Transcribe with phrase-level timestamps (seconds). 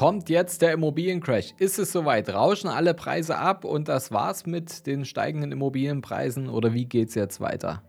[0.00, 1.52] Kommt jetzt der Immobiliencrash?
[1.58, 2.32] Ist es soweit?
[2.32, 7.38] Rauschen alle Preise ab und das war's mit den steigenden Immobilienpreisen oder wie geht's jetzt
[7.38, 7.82] weiter?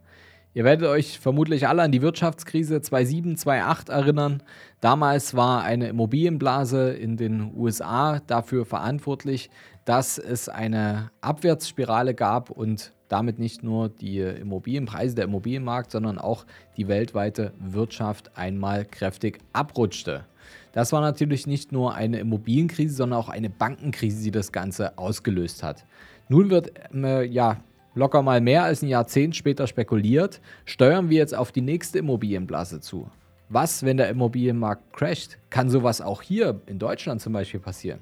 [0.54, 4.44] Ihr werdet euch vermutlich alle an die Wirtschaftskrise 2007, 2008 erinnern.
[4.82, 9.50] Damals war eine Immobilienblase in den USA dafür verantwortlich,
[9.86, 16.46] dass es eine Abwärtsspirale gab und damit nicht nur die Immobilienpreise, der Immobilienmarkt, sondern auch
[16.76, 20.26] die weltweite Wirtschaft einmal kräftig abrutschte.
[20.74, 25.64] Das war natürlich nicht nur eine Immobilienkrise, sondern auch eine Bankenkrise, die das Ganze ausgelöst
[25.64, 25.86] hat.
[26.30, 27.58] Nun wird äh, ja
[27.94, 32.80] locker mal mehr als ein Jahrzehnt später spekuliert, steuern wir jetzt auf die nächste Immobilienblase
[32.80, 33.10] zu.
[33.50, 35.38] Was, wenn der Immobilienmarkt crasht?
[35.50, 38.00] Kann sowas auch hier in Deutschland zum Beispiel passieren?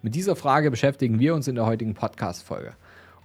[0.00, 2.74] Mit dieser Frage beschäftigen wir uns in der heutigen Podcast-Folge.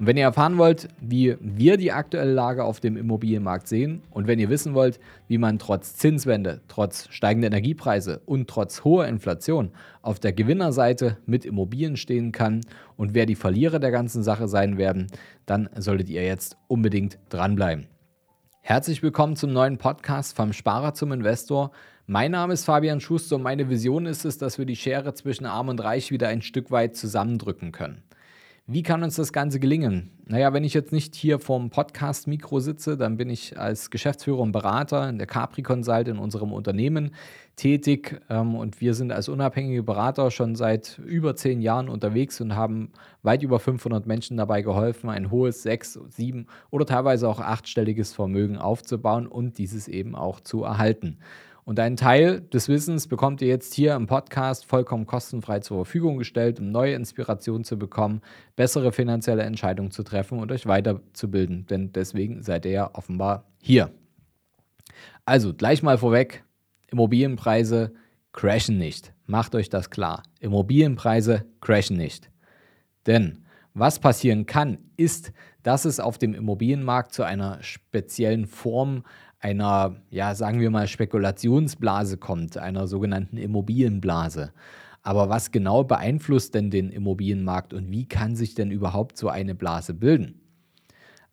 [0.01, 4.25] Und wenn ihr erfahren wollt, wie wir die aktuelle Lage auf dem Immobilienmarkt sehen und
[4.25, 9.69] wenn ihr wissen wollt, wie man trotz Zinswende, trotz steigender Energiepreise und trotz hoher Inflation
[10.01, 12.61] auf der Gewinnerseite mit Immobilien stehen kann
[12.97, 15.05] und wer die Verlierer der ganzen Sache sein werden,
[15.45, 17.85] dann solltet ihr jetzt unbedingt dranbleiben.
[18.61, 21.69] Herzlich willkommen zum neuen Podcast vom Sparer zum Investor.
[22.07, 25.45] Mein Name ist Fabian Schuster und meine Vision ist es, dass wir die Schere zwischen
[25.45, 28.01] Arm und Reich wieder ein Stück weit zusammendrücken können.
[28.73, 30.11] Wie kann uns das Ganze gelingen?
[30.27, 34.53] Naja, wenn ich jetzt nicht hier vorm Podcast-Mikro sitze, dann bin ich als Geschäftsführer und
[34.53, 37.11] Berater in der Capri Consult in unserem Unternehmen
[37.57, 42.55] tätig ähm, und wir sind als unabhängige Berater schon seit über zehn Jahren unterwegs und
[42.55, 48.13] haben weit über 500 Menschen dabei geholfen, ein hohes sechs, sieben oder teilweise auch achtstelliges
[48.13, 51.17] Vermögen aufzubauen und dieses eben auch zu erhalten.
[51.63, 56.17] Und einen Teil des Wissens bekommt ihr jetzt hier im Podcast vollkommen kostenfrei zur Verfügung
[56.17, 58.21] gestellt, um neue Inspirationen zu bekommen,
[58.55, 61.67] bessere finanzielle Entscheidungen zu treffen und euch weiterzubilden.
[61.67, 63.91] Denn deswegen seid ihr ja offenbar hier.
[65.25, 66.43] Also gleich mal vorweg,
[66.87, 67.93] Immobilienpreise
[68.33, 69.13] crashen nicht.
[69.25, 70.23] Macht euch das klar.
[70.39, 72.29] Immobilienpreise crashen nicht.
[73.05, 75.31] Denn was passieren kann, ist,
[75.63, 79.03] dass es auf dem Immobilienmarkt zu einer speziellen Form
[79.41, 84.53] einer, ja, sagen wir mal, Spekulationsblase kommt, einer sogenannten Immobilienblase.
[85.03, 89.55] Aber was genau beeinflusst denn den Immobilienmarkt und wie kann sich denn überhaupt so eine
[89.55, 90.39] Blase bilden?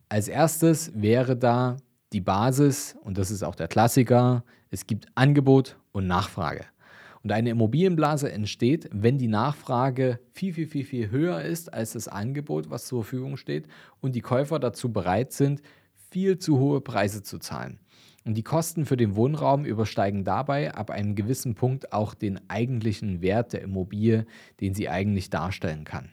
[0.09, 1.77] Als erstes wäre da
[2.11, 6.65] die Basis, und das ist auch der Klassiker, es gibt Angebot und Nachfrage.
[7.21, 12.07] Und eine Immobilienblase entsteht, wenn die Nachfrage viel, viel, viel, viel höher ist als das
[12.07, 13.67] Angebot, was zur Verfügung steht,
[13.99, 15.61] und die Käufer dazu bereit sind,
[16.11, 17.79] viel zu hohe Preise zu zahlen.
[18.25, 23.21] Und die Kosten für den Wohnraum übersteigen dabei ab einem gewissen Punkt auch den eigentlichen
[23.21, 24.25] Wert der Immobilie,
[24.59, 26.11] den sie eigentlich darstellen kann.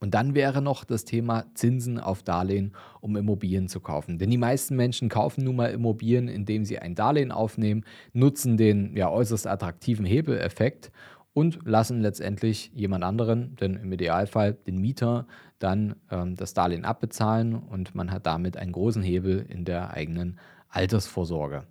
[0.00, 4.18] Und dann wäre noch das Thema Zinsen auf Darlehen, um Immobilien zu kaufen.
[4.18, 8.96] Denn die meisten Menschen kaufen nun mal Immobilien, indem sie ein Darlehen aufnehmen, nutzen den
[8.96, 10.92] ja äußerst attraktiven Hebeleffekt
[11.32, 15.26] und lassen letztendlich jemand anderen, denn im Idealfall den Mieter,
[15.58, 20.38] dann ähm, das Darlehen abbezahlen und man hat damit einen großen Hebel in der eigenen
[20.68, 21.64] Altersvorsorge.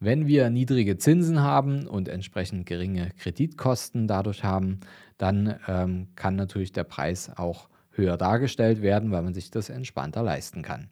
[0.00, 4.80] Wenn wir niedrige Zinsen haben und entsprechend geringe Kreditkosten dadurch haben,
[5.16, 10.22] dann ähm, kann natürlich der Preis auch höher dargestellt werden, weil man sich das entspannter
[10.22, 10.88] leisten kann.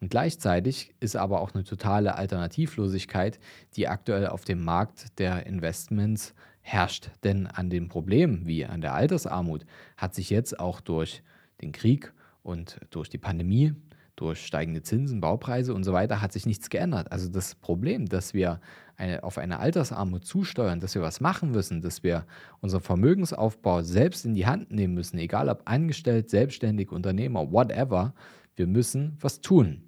[0.00, 3.38] Und gleichzeitig ist aber auch eine totale Alternativlosigkeit,
[3.76, 7.10] die aktuell auf dem Markt der Investments herrscht.
[7.24, 9.66] Denn an den Problemen wie an der Altersarmut
[9.96, 11.22] hat sich jetzt auch durch
[11.60, 12.12] den Krieg
[12.42, 13.74] und durch die Pandemie
[14.20, 17.10] durch steigende Zinsen, Baupreise und so weiter hat sich nichts geändert.
[17.10, 18.60] Also das Problem, dass wir
[18.98, 22.26] eine, auf eine Altersarmut zusteuern, dass wir was machen müssen, dass wir
[22.60, 28.12] unseren Vermögensaufbau selbst in die Hand nehmen müssen, egal ob angestellt, selbstständig, Unternehmer, whatever,
[28.56, 29.84] wir müssen was tun.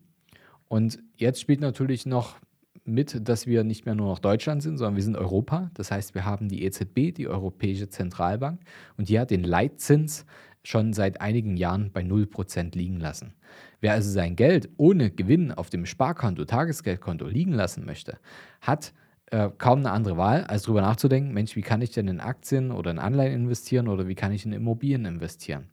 [0.67, 2.37] Und jetzt spielt natürlich noch
[2.85, 5.71] mit, dass wir nicht mehr nur noch Deutschland sind, sondern wir sind Europa.
[5.75, 8.61] Das heißt, wir haben die EZB, die Europäische Zentralbank,
[8.97, 10.27] und die hat den Leitzins
[10.65, 13.35] schon seit einigen Jahren bei 0% liegen lassen.
[13.81, 18.19] Wer also sein Geld ohne Gewinn auf dem Sparkonto, Tagesgeldkonto liegen lassen möchte,
[18.61, 18.93] hat
[19.33, 22.71] äh, kaum eine andere Wahl, als darüber nachzudenken, Mensch, wie kann ich denn in Aktien
[22.71, 25.69] oder in Anleihen investieren oder wie kann ich in Immobilien investieren?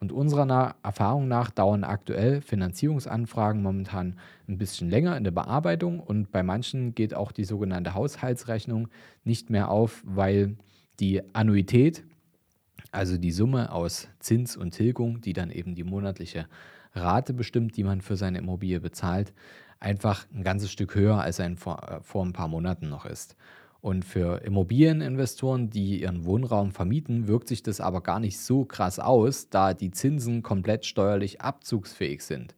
[0.00, 4.16] Und unserer Erfahrung nach dauern aktuell Finanzierungsanfragen momentan
[4.46, 8.88] ein bisschen länger in der Bearbeitung und bei manchen geht auch die sogenannte Haushaltsrechnung
[9.24, 10.56] nicht mehr auf, weil
[11.00, 12.04] die Annuität,
[12.92, 16.46] also die Summe aus Zins und Tilgung, die dann eben die monatliche
[16.94, 19.32] Rate bestimmt, die man für seine Immobilie bezahlt,
[19.80, 23.36] einfach ein ganzes Stück höher als ein vor, äh, vor ein paar Monaten noch ist.
[23.80, 28.98] Und für Immobilieninvestoren, die ihren Wohnraum vermieten, wirkt sich das aber gar nicht so krass
[28.98, 32.56] aus, da die Zinsen komplett steuerlich abzugsfähig sind.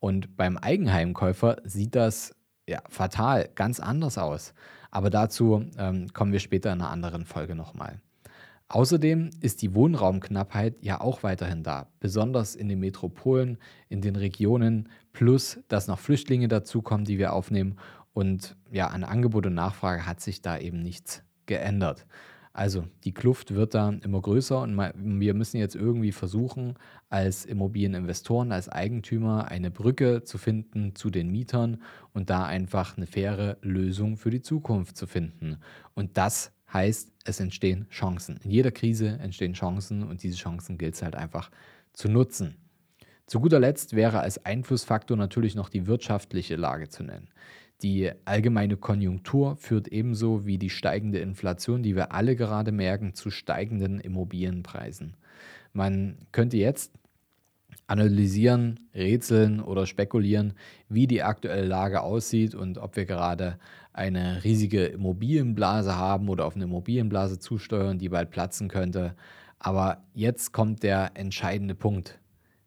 [0.00, 2.34] Und beim Eigenheimkäufer sieht das
[2.68, 4.54] ja, fatal ganz anders aus.
[4.90, 8.00] Aber dazu ähm, kommen wir später in einer anderen Folge nochmal.
[8.68, 13.58] Außerdem ist die Wohnraumknappheit ja auch weiterhin da, besonders in den Metropolen,
[13.88, 17.76] in den Regionen, plus dass noch Flüchtlinge dazukommen, die wir aufnehmen.
[18.16, 22.06] Und ja, an Angebot und Nachfrage hat sich da eben nichts geändert.
[22.54, 26.78] Also die Kluft wird da immer größer und wir müssen jetzt irgendwie versuchen,
[27.10, 31.82] als Immobilieninvestoren, als Eigentümer eine Brücke zu finden zu den Mietern
[32.14, 35.58] und da einfach eine faire Lösung für die Zukunft zu finden.
[35.92, 38.40] Und das heißt, es entstehen Chancen.
[38.42, 41.50] In jeder Krise entstehen Chancen und diese Chancen gilt es halt einfach
[41.92, 42.56] zu nutzen.
[43.26, 47.28] Zu guter Letzt wäre als Einflussfaktor natürlich noch die wirtschaftliche Lage zu nennen.
[47.82, 53.30] Die allgemeine Konjunktur führt ebenso wie die steigende Inflation, die wir alle gerade merken, zu
[53.30, 55.14] steigenden Immobilienpreisen.
[55.72, 56.92] Man könnte jetzt
[57.86, 60.54] analysieren, rätseln oder spekulieren,
[60.88, 63.58] wie die aktuelle Lage aussieht und ob wir gerade
[63.92, 69.14] eine riesige Immobilienblase haben oder auf eine Immobilienblase zusteuern, die bald platzen könnte.
[69.58, 72.18] Aber jetzt kommt der entscheidende Punkt.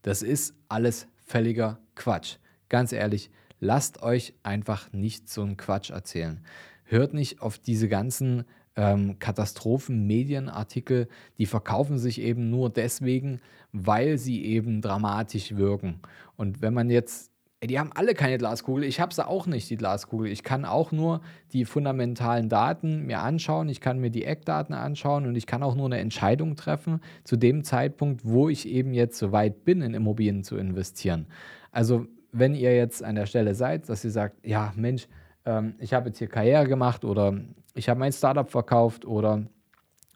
[0.01, 2.37] Das ist alles völliger Quatsch.
[2.69, 3.29] Ganz ehrlich,
[3.59, 6.41] lasst euch einfach nicht so einen Quatsch erzählen.
[6.83, 8.45] Hört nicht auf diese ganzen
[8.75, 11.07] ähm, Katastrophen-Medienartikel,
[11.37, 13.41] die verkaufen sich eben nur deswegen,
[13.71, 15.99] weil sie eben dramatisch wirken.
[16.35, 18.85] Und wenn man jetzt die haben alle keine Glaskugel.
[18.85, 20.31] Ich habe sie auch nicht, die Glaskugel.
[20.31, 21.19] Ich kann auch nur
[21.51, 23.67] die fundamentalen Daten mir anschauen.
[23.67, 27.35] Ich kann mir die Eckdaten anschauen und ich kann auch nur eine Entscheidung treffen zu
[27.35, 31.27] dem Zeitpunkt, wo ich eben jetzt so weit bin, in Immobilien zu investieren.
[31.71, 35.07] Also wenn ihr jetzt an der Stelle seid, dass ihr sagt, ja Mensch,
[35.45, 37.39] ähm, ich habe jetzt hier Karriere gemacht oder
[37.75, 39.45] ich habe mein Startup verkauft oder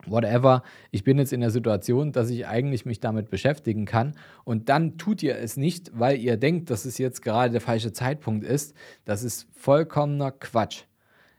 [0.05, 4.69] whatever, ich bin jetzt in der Situation, dass ich eigentlich mich damit beschäftigen kann und
[4.69, 8.43] dann tut ihr es nicht, weil ihr denkt, dass es jetzt gerade der falsche Zeitpunkt
[8.45, 8.75] ist.
[9.05, 10.83] Das ist vollkommener Quatsch.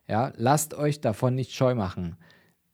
[0.08, 2.16] Ja, lasst euch davon nicht scheu machen.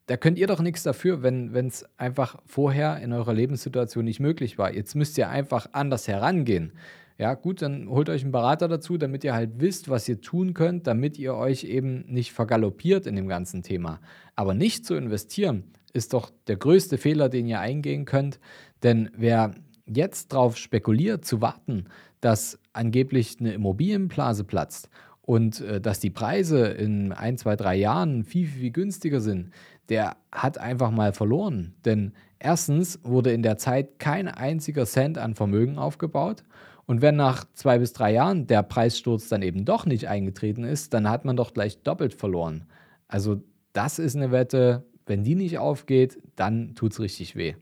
[0.06, 4.58] Da könnt ihr doch nichts dafür, wenn es einfach vorher in eurer Lebenssituation nicht möglich
[4.58, 4.75] war.
[4.75, 6.73] Jetzt müsst ihr einfach anders herangehen.
[7.20, 10.55] Ja, gut, dann holt euch einen Berater dazu, damit ihr halt wisst, was ihr tun
[10.55, 14.00] könnt, damit ihr euch eben nicht vergaloppiert in dem ganzen Thema.
[14.37, 18.40] Aber nicht zu investieren, ist doch der größte Fehler, den ihr eingehen könnt.
[18.82, 19.50] Denn wer
[19.84, 21.88] jetzt darauf spekuliert, zu warten,
[22.22, 24.88] dass angeblich eine Immobilienblase platzt
[25.20, 29.50] und äh, dass die Preise in ein, zwei, drei Jahren viel, viel, viel günstiger sind,
[29.90, 31.75] der hat einfach mal verloren.
[31.84, 36.44] Denn erstens wurde in der Zeit kein einziger Cent an Vermögen aufgebaut
[36.91, 40.93] und wenn nach zwei bis drei Jahren der Preissturz dann eben doch nicht eingetreten ist,
[40.93, 42.65] dann hat man doch gleich doppelt verloren.
[43.07, 47.55] Also das ist eine Wette, wenn die nicht aufgeht, dann tut es richtig weh.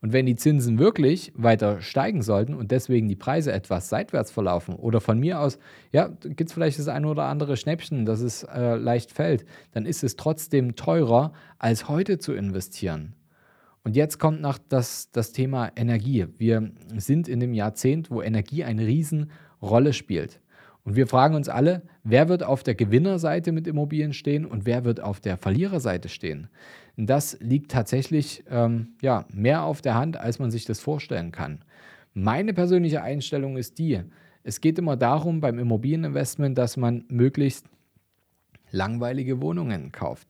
[0.00, 4.74] Und wenn die Zinsen wirklich weiter steigen sollten und deswegen die Preise etwas seitwärts verlaufen
[4.74, 5.58] oder von mir aus,
[5.92, 9.84] ja, gibt es vielleicht das eine oder andere Schnäppchen, dass es äh, leicht fällt, dann
[9.84, 13.12] ist es trotzdem teurer, als heute zu investieren.
[13.84, 16.26] Und jetzt kommt noch das, das Thema Energie.
[16.38, 20.40] Wir sind in dem Jahrzehnt, wo Energie eine Riesenrolle spielt.
[20.84, 24.84] Und wir fragen uns alle, wer wird auf der Gewinnerseite mit Immobilien stehen und wer
[24.84, 26.48] wird auf der Verliererseite stehen.
[26.96, 31.30] Und das liegt tatsächlich ähm, ja, mehr auf der Hand, als man sich das vorstellen
[31.32, 31.64] kann.
[32.14, 34.02] Meine persönliche Einstellung ist die,
[34.44, 37.66] es geht immer darum beim Immobilieninvestment, dass man möglichst
[38.70, 40.28] langweilige Wohnungen kauft,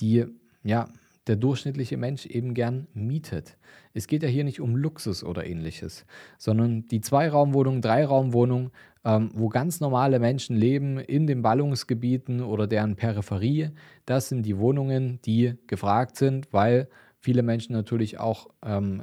[0.00, 0.26] die
[0.62, 0.88] ja
[1.26, 3.56] der durchschnittliche Mensch eben gern mietet.
[3.94, 6.04] Es geht ja hier nicht um Luxus oder ähnliches,
[6.38, 8.70] sondern die Zweiraumwohnung, Dreiraumwohnung,
[9.04, 13.70] ähm, wo ganz normale Menschen leben in den Ballungsgebieten oder deren Peripherie,
[14.06, 16.88] das sind die Wohnungen, die gefragt sind, weil
[17.18, 19.02] viele Menschen natürlich auch ähm,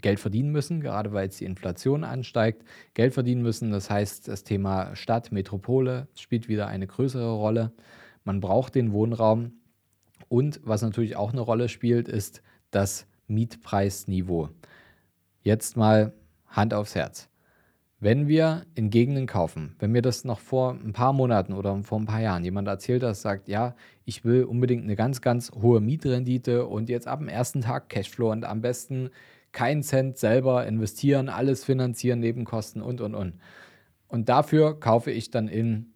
[0.00, 2.64] Geld verdienen müssen, gerade weil jetzt die Inflation ansteigt,
[2.94, 3.70] Geld verdienen müssen.
[3.70, 7.72] Das heißt, das Thema Stadt, Metropole spielt wieder eine größere Rolle.
[8.24, 9.52] Man braucht den Wohnraum
[10.32, 14.48] und was natürlich auch eine Rolle spielt, ist das Mietpreisniveau.
[15.42, 16.14] Jetzt mal
[16.46, 17.28] Hand aufs Herz.
[18.00, 22.00] Wenn wir in Gegenden kaufen, wenn mir das noch vor ein paar Monaten oder vor
[22.00, 25.82] ein paar Jahren jemand erzählt hat, sagt, ja, ich will unbedingt eine ganz, ganz hohe
[25.82, 29.10] Mietrendite und jetzt ab dem ersten Tag Cashflow und am besten
[29.52, 33.34] keinen Cent selber investieren, alles finanzieren, Nebenkosten und, und, und.
[34.08, 35.92] Und dafür kaufe ich dann in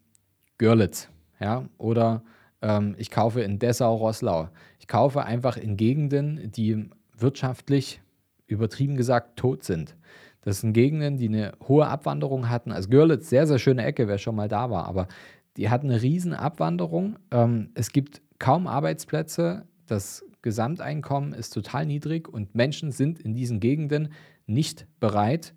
[0.58, 1.08] Görlitz,
[1.40, 2.22] ja, oder
[2.66, 4.48] ähm, ich kaufe in Dessau-Rosslau.
[4.80, 8.00] Ich kaufe einfach in Gegenden, die wirtschaftlich
[8.46, 9.96] übertrieben gesagt tot sind.
[10.42, 12.72] Das sind Gegenden, die eine hohe Abwanderung hatten.
[12.72, 15.08] Also Görlitz, sehr, sehr schöne Ecke, wer schon mal da war, aber
[15.56, 17.18] die hatten eine riesen Abwanderung.
[17.30, 19.66] Ähm, es gibt kaum Arbeitsplätze.
[19.86, 24.10] Das Gesamteinkommen ist total niedrig und Menschen sind in diesen Gegenden
[24.46, 25.54] nicht bereit,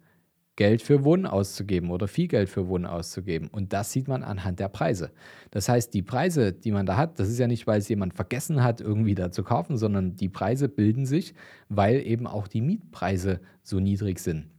[0.59, 3.47] Geld für Wohnen auszugeben oder viel Geld für Wohnen auszugeben.
[3.47, 5.11] Und das sieht man anhand der Preise.
[5.51, 8.13] Das heißt, die Preise, die man da hat, das ist ja nicht, weil es jemand
[8.13, 11.33] vergessen hat, irgendwie da zu kaufen, sondern die Preise bilden sich,
[11.69, 14.49] weil eben auch die Mietpreise so niedrig sind.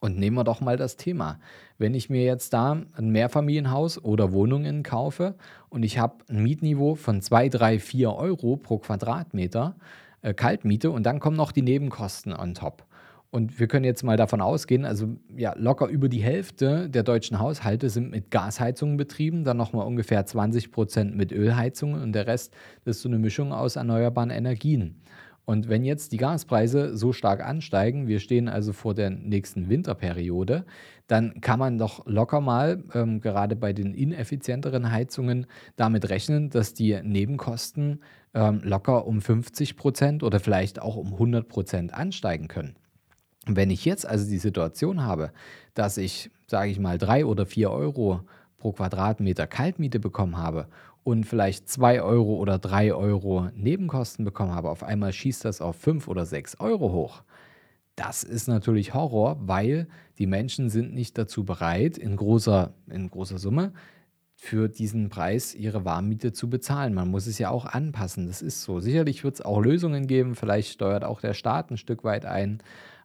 [0.00, 1.38] Und nehmen wir doch mal das Thema.
[1.78, 5.36] Wenn ich mir jetzt da ein Mehrfamilienhaus oder Wohnungen kaufe
[5.68, 9.76] und ich habe ein Mietniveau von 2, 3, 4 Euro pro Quadratmeter
[10.22, 12.84] äh, Kaltmiete und dann kommen noch die Nebenkosten on top.
[13.32, 17.38] Und wir können jetzt mal davon ausgehen, also ja, locker über die Hälfte der deutschen
[17.38, 22.52] Haushalte sind mit Gasheizungen betrieben, dann nochmal ungefähr 20 Prozent mit Ölheizungen und der Rest
[22.84, 25.00] ist so eine Mischung aus erneuerbaren Energien.
[25.44, 30.64] Und wenn jetzt die Gaspreise so stark ansteigen, wir stehen also vor der nächsten Winterperiode,
[31.06, 35.46] dann kann man doch locker mal, ähm, gerade bei den ineffizienteren Heizungen,
[35.76, 38.00] damit rechnen, dass die Nebenkosten
[38.34, 42.76] ähm, locker um 50 Prozent oder vielleicht auch um 100 Prozent ansteigen können.
[43.56, 45.32] Wenn ich jetzt also die Situation habe,
[45.74, 48.20] dass ich, sage ich mal, drei oder vier Euro
[48.58, 50.68] pro Quadratmeter Kaltmiete bekommen habe
[51.02, 55.76] und vielleicht zwei Euro oder drei Euro Nebenkosten bekommen habe, auf einmal schießt das auf
[55.76, 57.22] fünf oder sechs Euro hoch.
[57.96, 59.88] Das ist natürlich Horror, weil
[60.18, 63.72] die Menschen sind nicht dazu bereit, in großer, in großer Summe
[64.34, 66.94] für diesen Preis ihre Warmmiete zu bezahlen.
[66.94, 68.80] Man muss es ja auch anpassen, das ist so.
[68.80, 72.62] Sicherlich wird es auch Lösungen geben, vielleicht steuert auch der Staat ein Stück weit ein,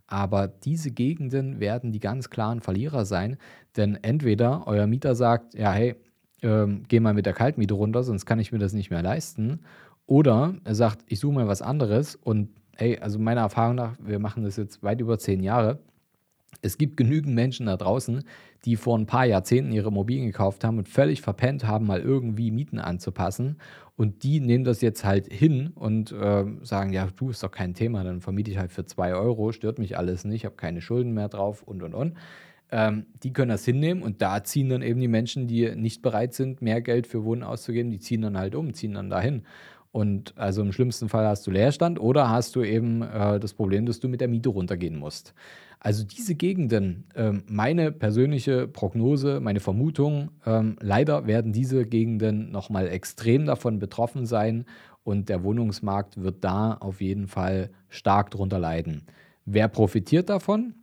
[0.08, 3.38] aber diese Gegenden werden die ganz klaren Verlierer sein,
[3.76, 5.96] denn entweder euer Mieter sagt, ja, hey,
[6.42, 9.62] ähm, geh mal mit der Kaltmiete runter, sonst kann ich mir das nicht mehr leisten.
[10.06, 14.20] Oder er sagt, ich suche mal was anderes und hey, also meiner Erfahrung nach, wir
[14.20, 15.80] machen das jetzt weit über zehn Jahre,
[16.62, 18.24] es gibt genügend Menschen da draußen,
[18.66, 22.52] die vor ein paar Jahrzehnten ihre Immobilien gekauft haben und völlig verpennt haben, mal irgendwie
[22.52, 23.58] Mieten anzupassen.
[23.98, 27.74] Und die nehmen das jetzt halt hin und äh, sagen, ja, du ist doch kein
[27.74, 31.14] Thema, dann vermiete ich halt für zwei Euro, stört mich alles nicht, habe keine Schulden
[31.14, 32.18] mehr drauf und und und.
[32.72, 36.34] Ähm, die können das hinnehmen und da ziehen dann eben die Menschen, die nicht bereit
[36.34, 39.44] sind, mehr Geld für Wohnen auszugeben, die ziehen dann halt um, ziehen dann dahin.
[39.94, 43.86] Und also im schlimmsten Fall hast du Leerstand oder hast du eben äh, das Problem,
[43.86, 45.34] dass du mit der Miete runtergehen musst.
[45.80, 52.88] Also diese Gegenden, ähm, meine persönliche Prognose, meine Vermutung, ähm, leider werden diese Gegenden nochmal
[52.88, 54.66] extrem davon betroffen sein
[55.04, 59.04] und der Wohnungsmarkt wird da auf jeden Fall stark drunter leiden.
[59.46, 60.74] Wer profitiert davon?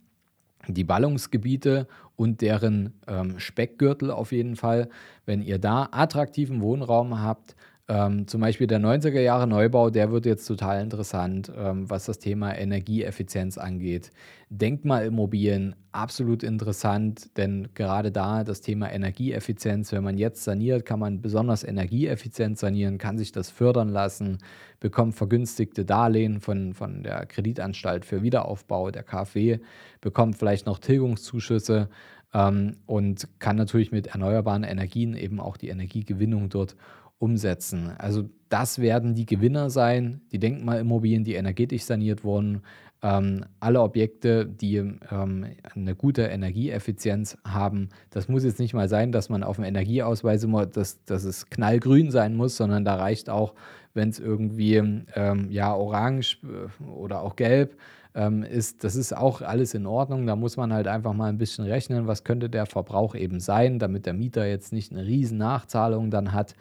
[0.69, 4.87] Die Ballungsgebiete und deren ähm, Speckgürtel auf jeden Fall.
[5.25, 7.57] Wenn ihr da attraktiven Wohnraum habt,
[7.89, 12.17] ähm, zum Beispiel der 90er Jahre Neubau, der wird jetzt total interessant, ähm, was das
[12.17, 14.11] Thema Energieeffizienz angeht.
[14.49, 21.21] Denkmalimmobilien, absolut interessant, denn gerade da das Thema Energieeffizienz, wenn man jetzt saniert, kann man
[21.21, 24.37] besonders energieeffizient sanieren, kann sich das fördern lassen,
[24.79, 29.59] bekommt vergünstigte Darlehen von, von der Kreditanstalt für Wiederaufbau, der KfW,
[29.99, 31.89] bekommt vielleicht noch Tilgungszuschüsse
[32.33, 36.77] ähm, und kann natürlich mit erneuerbaren Energien eben auch die Energiegewinnung dort
[37.23, 37.91] umsetzen.
[37.97, 42.63] Also das werden die Gewinner sein, die Denkmalimmobilien, die energetisch saniert wurden,
[43.01, 47.89] ähm, alle Objekte, die ähm, eine gute Energieeffizienz haben.
[48.09, 51.49] Das muss jetzt nicht mal sein, dass man auf dem Energieausweis immer, dass, dass es
[51.49, 53.53] knallgrün sein muss, sondern da reicht auch,
[53.93, 57.77] wenn es irgendwie ähm, ja orange äh, oder auch gelb
[58.15, 60.27] ähm, ist, das ist auch alles in Ordnung.
[60.27, 63.79] Da muss man halt einfach mal ein bisschen rechnen, was könnte der Verbrauch eben sein,
[63.79, 66.55] damit der Mieter jetzt nicht eine riesen Nachzahlung dann hat.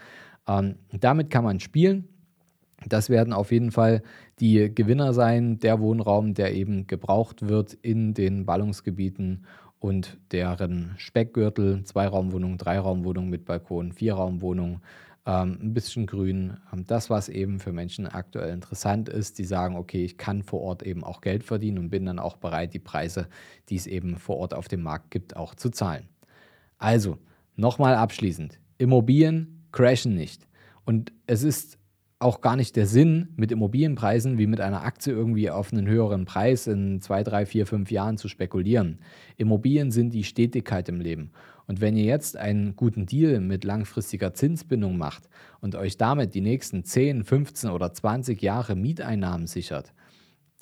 [0.47, 2.09] Ähm, damit kann man spielen.
[2.89, 4.03] Das werden auf jeden Fall
[4.41, 9.47] die Gewinner sein, der Wohnraum, der eben gebraucht wird in den Ballungsgebieten
[9.79, 14.81] und deren Speckgürtel, Zweiraumwohnungen, Dreiraumwohnungen mit Balkon, Vierraumwohnungen,
[15.27, 16.57] ähm, ein bisschen grün.
[16.73, 20.61] Ähm, das, was eben für Menschen aktuell interessant ist, die sagen, okay, ich kann vor
[20.61, 23.29] Ort eben auch Geld verdienen und bin dann auch bereit, die Preise,
[23.69, 26.09] die es eben vor Ort auf dem Markt gibt, auch zu zahlen.
[26.79, 27.19] Also,
[27.57, 30.47] nochmal abschließend, Immobilien crashen nicht.
[30.85, 31.79] Und es ist
[32.23, 36.25] auch gar nicht der Sinn, mit Immobilienpreisen wie mit einer Aktie irgendwie auf einen höheren
[36.25, 39.01] Preis in zwei, drei, vier, fünf Jahren zu spekulieren.
[39.37, 41.33] Immobilien sind die Stetigkeit im Leben.
[41.67, 45.29] Und wenn ihr jetzt einen guten Deal mit langfristiger Zinsbindung macht
[45.61, 49.93] und euch damit die nächsten 10, 15 oder 20 Jahre Mieteinnahmen sichert,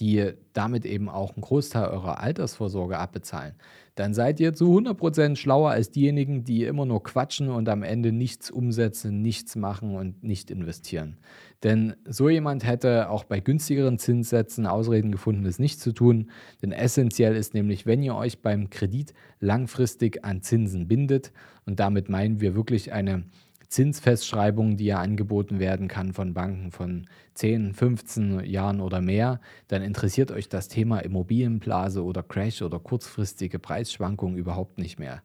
[0.00, 3.54] die damit eben auch einen Großteil eurer Altersvorsorge abbezahlen,
[3.94, 8.12] dann seid ihr zu 100% schlauer als diejenigen, die immer nur quatschen und am Ende
[8.12, 11.18] nichts umsetzen, nichts machen und nicht investieren.
[11.62, 16.30] Denn so jemand hätte auch bei günstigeren Zinssätzen Ausreden gefunden, es nicht zu tun.
[16.62, 21.32] Denn essentiell ist nämlich, wenn ihr euch beim Kredit langfristig an Zinsen bindet,
[21.66, 23.24] und damit meinen wir wirklich eine
[23.68, 27.06] Zinsfestschreibungen, die ja angeboten werden kann von Banken von
[27.40, 33.58] 10, 15 Jahren oder mehr, dann interessiert euch das Thema Immobilienblase oder Crash oder kurzfristige
[33.58, 35.22] Preisschwankungen überhaupt nicht mehr.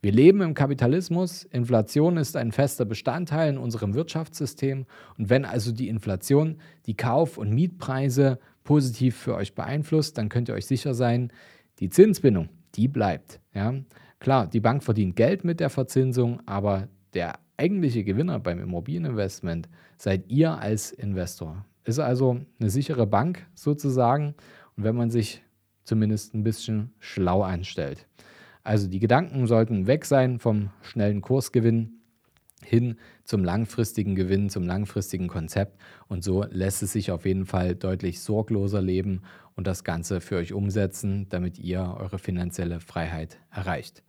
[0.00, 4.86] Wir leben im Kapitalismus, Inflation ist ein fester Bestandteil in unserem Wirtschaftssystem
[5.18, 6.56] und wenn also die Inflation
[6.86, 11.30] die Kauf- und Mietpreise positiv für euch beeinflusst, dann könnt ihr euch sicher sein,
[11.80, 13.40] die Zinsbindung, die bleibt.
[13.52, 13.74] Ja?
[14.20, 20.30] Klar, die Bank verdient Geld mit der Verzinsung, aber der eigentliche Gewinner beim Immobilieninvestment seid
[20.30, 21.64] ihr als Investor.
[21.84, 24.34] Ist also eine sichere Bank sozusagen
[24.76, 25.42] und wenn man sich
[25.84, 28.06] zumindest ein bisschen schlau anstellt.
[28.62, 31.98] Also die Gedanken sollten weg sein vom schnellen Kursgewinn
[32.62, 35.80] hin zum langfristigen Gewinn, zum langfristigen Konzept.
[36.08, 39.22] Und so lässt es sich auf jeden Fall deutlich sorgloser leben
[39.54, 44.02] und das Ganze für euch umsetzen, damit ihr eure finanzielle Freiheit erreicht.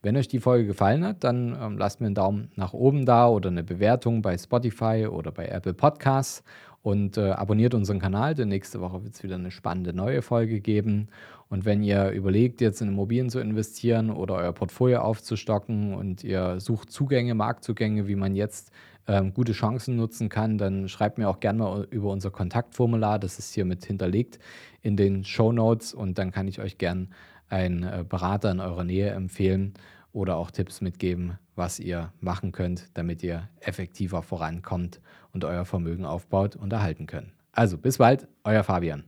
[0.00, 3.28] Wenn euch die Folge gefallen hat, dann ähm, lasst mir einen Daumen nach oben da
[3.28, 6.44] oder eine Bewertung bei Spotify oder bei Apple Podcasts
[6.82, 10.60] und äh, abonniert unseren Kanal, denn nächste Woche wird es wieder eine spannende neue Folge
[10.60, 11.08] geben.
[11.48, 16.60] Und wenn ihr überlegt, jetzt in Immobilien zu investieren oder euer Portfolio aufzustocken und ihr
[16.60, 18.70] sucht Zugänge, Marktzugänge, wie man jetzt
[19.08, 23.18] ähm, gute Chancen nutzen kann, dann schreibt mir auch gerne mal über unser Kontaktformular.
[23.18, 24.38] Das ist hier mit hinterlegt
[24.82, 27.08] in den Show Notes und dann kann ich euch gerne
[27.48, 29.74] einen äh, Berater in eurer Nähe empfehlen
[30.12, 35.00] oder auch Tipps mitgeben, was ihr machen könnt, damit ihr effektiver vorankommt
[35.32, 37.32] und euer Vermögen aufbaut und erhalten könnt.
[37.52, 39.04] Also bis bald, euer Fabian.